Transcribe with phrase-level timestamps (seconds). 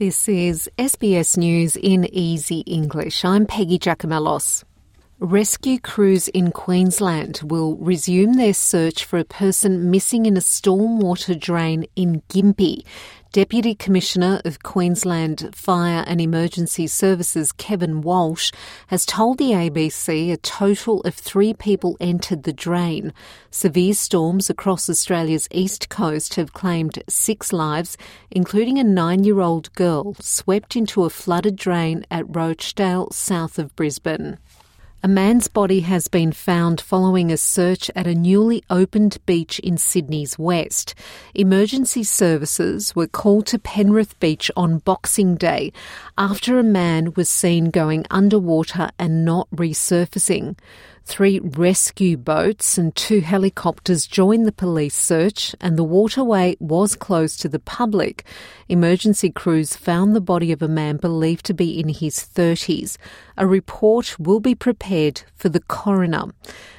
[0.00, 3.22] This is SBS News in Easy English.
[3.22, 4.64] I'm Peggy Giakoumelos.
[5.18, 11.38] Rescue crews in Queensland will resume their search for a person missing in a stormwater
[11.38, 12.86] drain in Gympie.
[13.32, 18.50] Deputy Commissioner of Queensland Fire and Emergency Services Kevin Walsh
[18.88, 23.12] has told the ABC a total of three people entered the drain.
[23.48, 27.96] Severe storms across Australia's east coast have claimed six lives,
[28.32, 33.76] including a nine year old girl swept into a flooded drain at Rochedale, south of
[33.76, 34.38] Brisbane.
[35.02, 39.78] A man's body has been found following a search at a newly opened beach in
[39.78, 40.94] Sydney's west.
[41.34, 45.72] Emergency services were called to Penrith Beach on Boxing Day
[46.18, 50.58] after a man was seen going underwater and not resurfacing.
[51.10, 57.40] Three rescue boats and two helicopters joined the police search, and the waterway was closed
[57.40, 58.24] to the public.
[58.68, 62.96] Emergency crews found the body of a man believed to be in his 30s.
[63.36, 66.26] A report will be prepared for the coroner.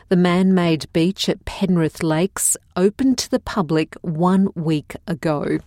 [0.07, 5.57] The man made beach at Penrith Lakes opened to the public one week ago.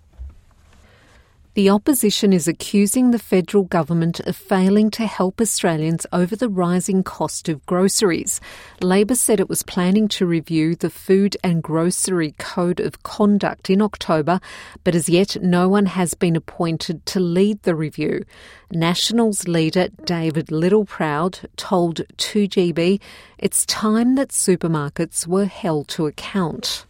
[1.55, 7.05] The opposition is accusing the federal government of failing to help Australians over the rising
[7.05, 8.41] cost of groceries.
[8.81, 13.81] Labor said it was planning to review the Food and Grocery Code of Conduct in
[13.83, 14.41] October,
[14.83, 18.25] but as yet no one has been appointed to lead the review.
[18.73, 23.01] Nationals leader David Littleproud told 2GB
[23.39, 26.85] it's time that supermarkets were held to account.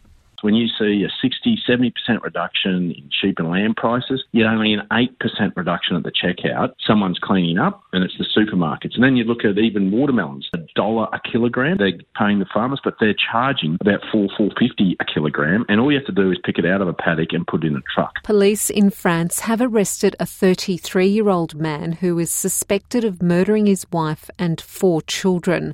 [0.45, 4.81] When you see a 60, 70% reduction in sheep and lamb prices, yet only an
[4.91, 5.09] 8%
[5.55, 8.93] reduction at the checkout, someone's cleaning up and it's the supermarkets.
[8.93, 12.79] And then you look at even watermelons, a dollar a kilogram, they're paying the farmers,
[12.83, 15.65] but they're charging about four, four fifty a kilogram.
[15.67, 17.63] And all you have to do is pick it out of a paddock and put
[17.63, 18.21] it in a truck.
[18.21, 23.65] Police in France have arrested a 33 year old man who is suspected of murdering
[23.65, 25.73] his wife and four children.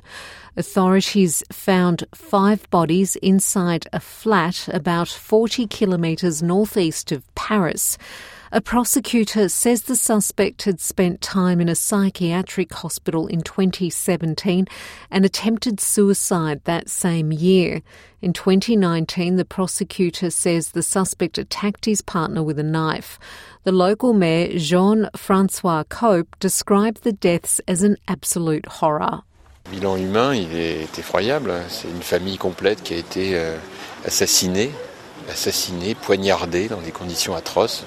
[0.54, 7.98] Authorities found five bodies inside a flat about 40 kilometres northeast of Paris.
[8.54, 14.68] A prosecutor says the suspect had spent time in a psychiatric hospital in 2017
[15.10, 17.80] and attempted suicide that same year.
[18.20, 23.18] In 2019, the prosecutor says the suspect attacked his partner with a knife.
[23.64, 29.22] The local mayor, Jean Francois Copé, described the deaths as an absolute horror.
[29.70, 31.52] Bilan humain, il est effroyable.
[31.68, 33.56] C'est une famille complète qui a été euh,
[34.04, 34.70] assassinée,
[35.30, 37.84] assassinée, poignardée dans des conditions atroces.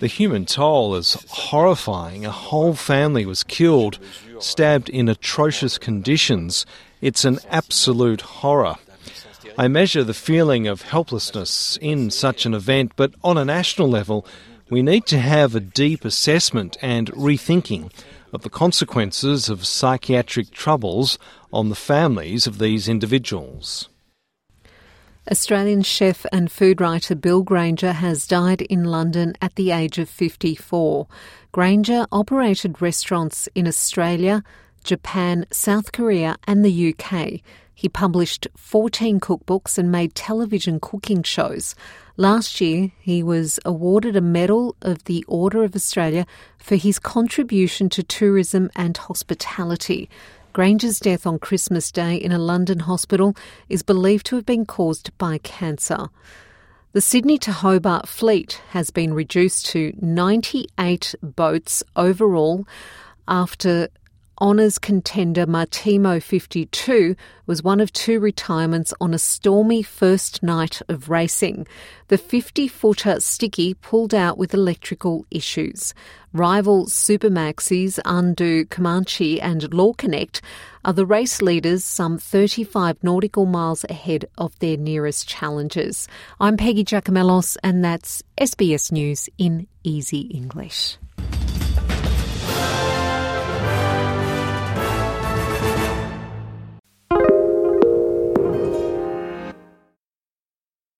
[0.00, 1.16] The human toll is
[1.50, 2.26] horrifying.
[2.26, 3.98] A whole family was killed,
[4.40, 6.66] stabbed in atrocious conditions.
[7.00, 8.76] It's an absolute horror.
[9.58, 14.26] I measure the feeling of helplessness in such an event, but on a national level,
[14.68, 17.90] we need to have a deep assessment and rethinking
[18.36, 21.18] of the consequences of psychiatric troubles
[21.54, 23.88] on the families of these individuals.
[25.30, 30.10] Australian chef and food writer Bill Granger has died in London at the age of
[30.10, 31.08] 54.
[31.50, 34.44] Granger operated restaurants in Australia,
[34.84, 37.40] Japan, South Korea, and the UK.
[37.74, 41.74] He published 14 cookbooks and made television cooking shows.
[42.18, 47.90] Last year, he was awarded a Medal of the Order of Australia for his contribution
[47.90, 50.08] to tourism and hospitality.
[50.54, 53.36] Granger's death on Christmas Day in a London hospital
[53.68, 56.08] is believed to have been caused by cancer.
[56.94, 62.66] The Sydney to Hobart fleet has been reduced to 98 boats overall
[63.28, 63.88] after
[64.38, 67.16] Honours contender Maritimo 52
[67.46, 71.66] was one of two retirements on a stormy first night of racing.
[72.08, 75.94] The 50 footer Sticky pulled out with electrical issues.
[76.34, 80.42] Rival Supermaxis Andoo Comanche and Law Connect
[80.84, 86.08] are the race leaders some 35 nautical miles ahead of their nearest challengers.
[86.38, 90.98] I'm Peggy Giakoumelos, and that's SBS News in Easy English.